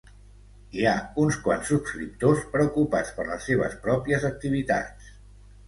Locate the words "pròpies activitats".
3.87-5.17